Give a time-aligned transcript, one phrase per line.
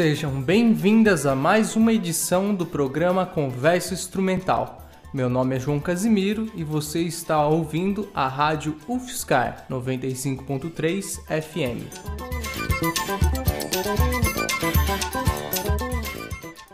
[0.00, 4.88] Sejam bem-vindas a mais uma edição do programa Conversa Instrumental.
[5.12, 11.84] Meu nome é João Casimiro e você está ouvindo a rádio UFSCar 95.3 FM.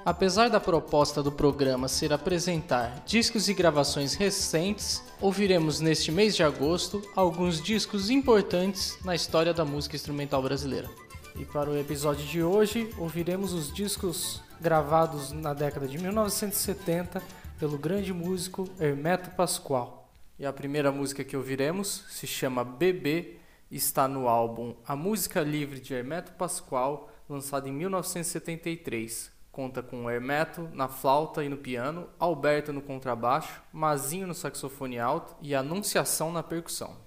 [0.05, 6.45] Apesar da proposta do programa ser apresentar discos e gravações recentes, ouviremos neste mês de
[6.45, 11.06] agosto alguns discos importantes na história da música instrumental brasileira.
[11.39, 17.23] E para o episódio de hoje, ouviremos os discos gravados na década de 1970
[17.59, 20.11] pelo grande músico Hermeto Pascoal.
[20.39, 23.37] E a primeira música que ouviremos se chama Bebê,
[23.71, 30.69] está no álbum A Música Livre de Hermeto Pascoal, lançado em 1973 conta com Hermeto
[30.75, 36.43] na flauta e no piano, Alberto no contrabaixo, Mazinho no saxofone alto e Anunciação na
[36.43, 37.06] percussão.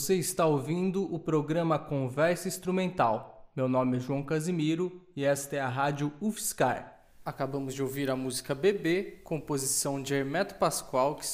[0.00, 3.46] Você está ouvindo o programa Conversa Instrumental.
[3.54, 7.04] Meu nome é João Casimiro e esta é a Rádio UFSCar.
[7.22, 11.26] Acabamos de ouvir a música Bebê, composição de Hermeto Pascoal, que,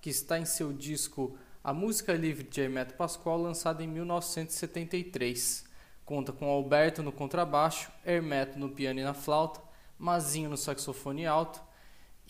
[0.00, 5.64] que está em seu disco A Música Livre de Hermeto Pascoal, lançado em 1973.
[6.04, 9.60] Conta com Alberto no contrabaixo, Hermeto no piano e na flauta,
[9.98, 11.60] Mazinho no saxofone alto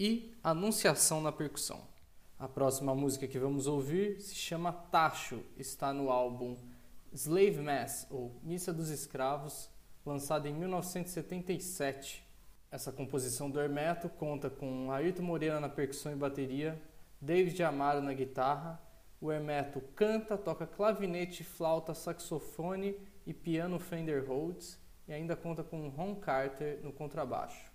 [0.00, 1.91] e Anunciação na percussão.
[2.42, 6.56] A próxima música que vamos ouvir se chama Tacho, está no álbum
[7.12, 9.70] Slave Mass, ou Missa dos Escravos,
[10.04, 12.28] lançado em 1977.
[12.68, 16.82] Essa composição do Hermeto conta com Ayrton Moreira na percussão e bateria,
[17.20, 18.82] David Amaro na guitarra.
[19.20, 25.88] O Hermeto canta, toca clavinete, flauta, saxofone e piano Fender Rhodes e ainda conta com
[25.90, 27.70] Ron Carter no contrabaixo.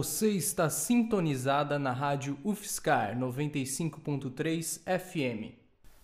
[0.00, 5.58] Você está sintonizada na rádio UFSCar 95.3 FM.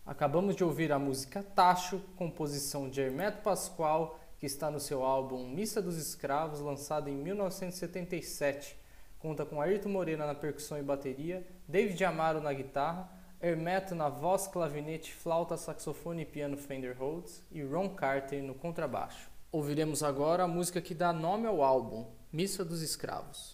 [0.05, 5.49] Acabamos de ouvir a música Tacho, composição de Hermeto Pascoal, que está no seu álbum
[5.49, 8.77] Missa dos Escravos, lançado em 1977.
[9.21, 13.09] Conta com Ayrton Moreira na percussão e bateria, David Amaro na guitarra,
[13.41, 19.31] Hermeto na voz, clavinete, flauta, saxofone e piano Fender Rhodes e Ron Carter no contrabaixo.
[19.53, 23.54] Ouviremos agora a música que dá nome ao álbum, Missa dos Escravos.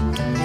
[0.00, 0.39] Acabamos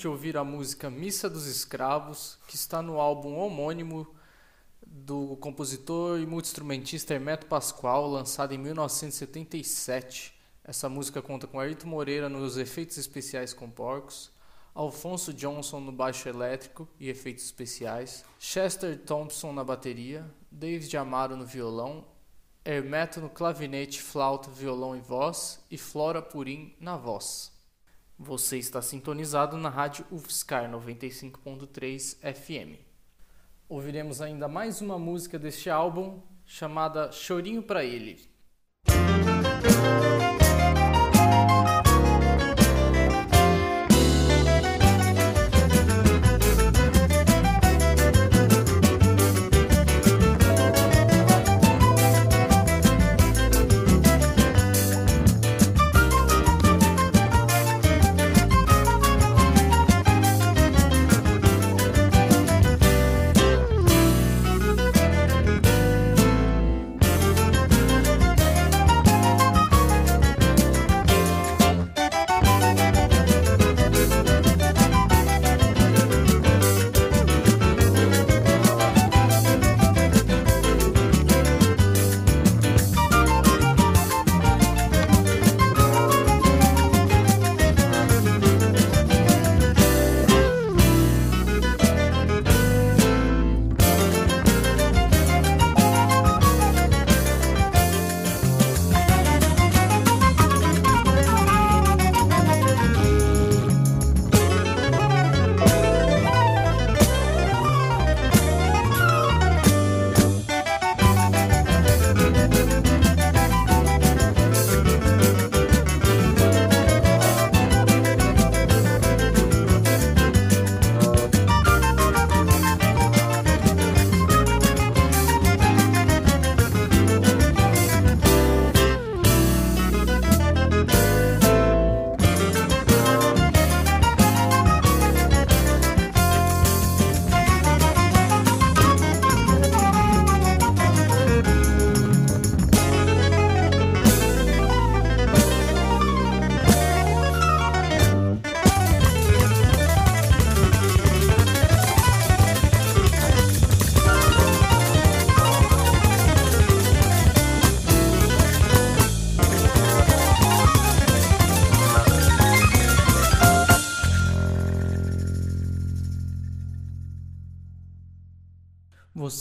[0.00, 4.06] de ouvir a música Missa dos Escravos, que está no álbum homônimo
[4.86, 10.34] do compositor e multi-instrumentista Hermeto Pascoal, lançada em 1977.
[10.64, 14.30] Essa música conta com Ayrton Moreira nos efeitos especiais com porcos,
[14.74, 21.44] Alfonso Johnson no baixo elétrico e efeitos especiais, Chester Thompson na bateria, David Amaro no
[21.44, 22.06] violão,
[22.64, 27.59] Hermeto no clavinete, flauta, violão e voz e Flora Purim na voz.
[28.22, 32.78] Você está sintonizado na rádio UFSCar 95.3 FM.
[33.66, 38.20] Ouviremos ainda mais uma música deste álbum chamada Chorinho para Ele.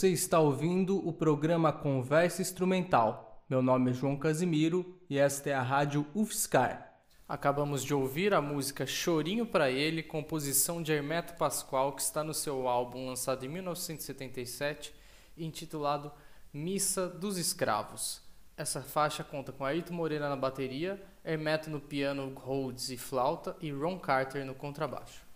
[0.10, 3.44] Você está ouvindo o programa Conversa Instrumental.
[3.48, 7.00] Meu nome é João Casimiro e esta é a Rádio UFSCar.
[7.28, 12.34] Acabamos de ouvir a música Chorinho para Ele, composição de Hermeto Pascoal, que está no
[12.34, 14.96] seu álbum lançado em 1977,
[15.38, 16.12] intitulado
[16.52, 18.20] Missa dos Escravos.
[18.58, 23.70] Essa faixa conta com Ayrton Moreira na bateria, Hermeto no piano, Rhodes e flauta e
[23.70, 25.29] Ron Carter no contrabaixo.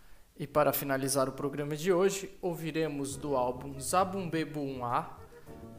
[0.44, 5.06] E para finalizar o programa de hoje, ouviremos do álbum Zabumbebu 1A,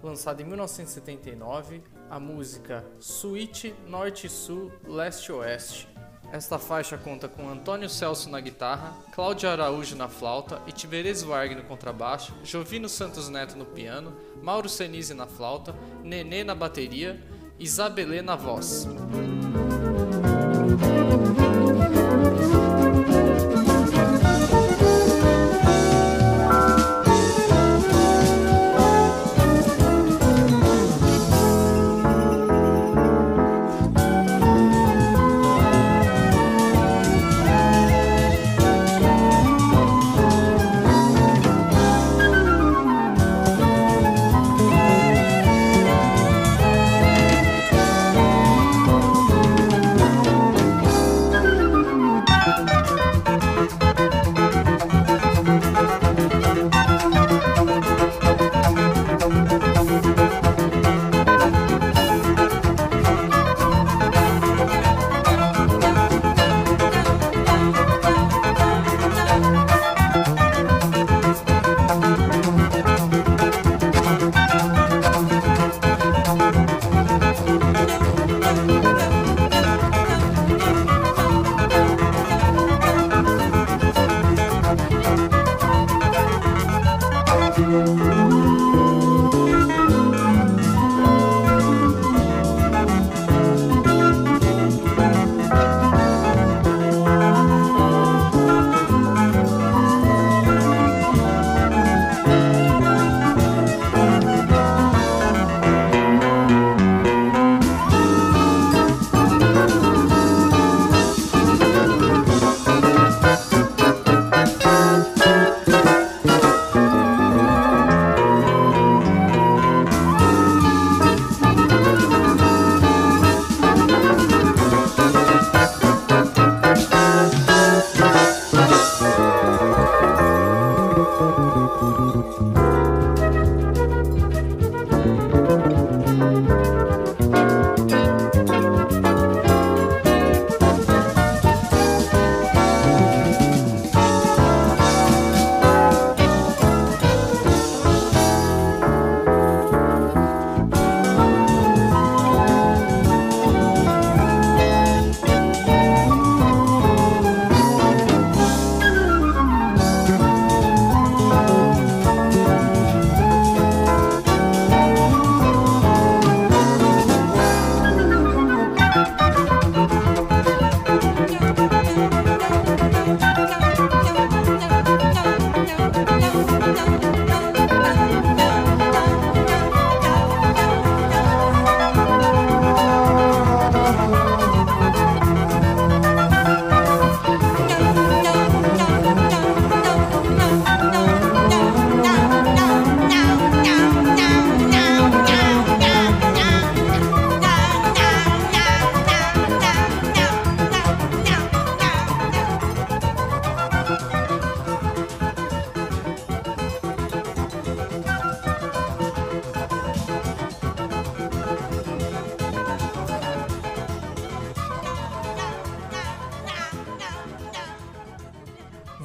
[0.03, 5.87] lançado em 1979, a música Suíte Norte-Sul Leste-Oeste.
[6.33, 11.64] Esta faixa conta com Antônio Celso na guitarra, Cláudio Araújo na flauta, Itiberês Varg no
[11.64, 17.22] contrabaixo, Jovino Santos Neto no piano, Mauro Senise na flauta, Nenê na bateria,
[17.59, 18.88] Isabelê na voz.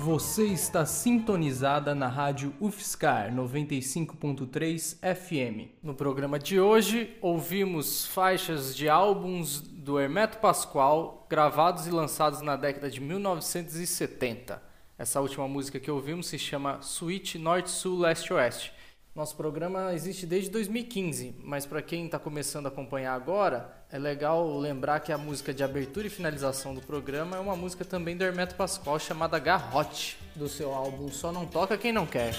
[0.10, 5.70] Você está sintonizada na rádio UFSCar 95.3 FM.
[5.84, 12.56] No programa de hoje, ouvimos faixas de álbuns do Hermeto Pascoal gravados e lançados na
[12.56, 14.60] década de 1970.
[14.98, 18.74] Essa última música que ouvimos se chama Suite Norte Sul Leste Oeste.
[19.20, 24.58] Nosso programa existe desde 2015, mas para quem está começando a acompanhar agora, é legal
[24.58, 28.24] lembrar que a música de abertura e finalização do programa é uma música também do
[28.24, 32.34] Hermeto Pascoal chamada Garrote, do seu álbum Só Não Toca Quem Não Quer.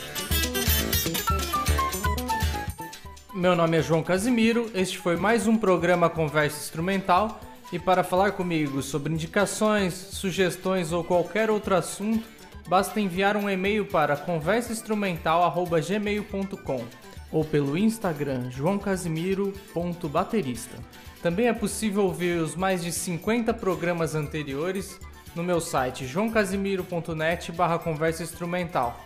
[3.35, 8.33] Meu nome é João Casimiro, este foi mais um programa Conversa Instrumental e para falar
[8.33, 12.27] comigo sobre indicações, sugestões ou qualquer outro assunto,
[12.71, 16.85] basta enviar um e-mail para conversainstrumental@gmail.com
[17.33, 20.77] ou pelo Instagram joãocasimiro.baterista.
[21.21, 25.01] Também é possível ouvir os mais de 50 programas anteriores
[25.35, 29.05] no meu site joãocasimiro.net barra conversa instrumental.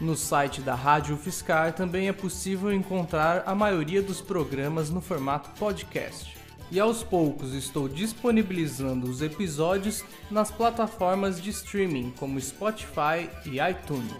[0.00, 5.50] No site da Rádio Fiscar também é possível encontrar a maioria dos programas no formato
[5.60, 6.35] podcast.
[6.70, 14.12] E aos poucos estou disponibilizando os episódios nas plataformas de streaming como Spotify e iTunes.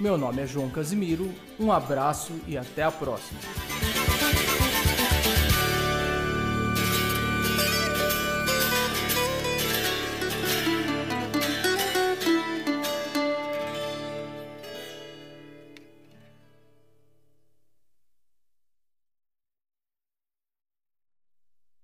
[0.00, 3.38] Meu nome é João Casimiro, um abraço e até a próxima.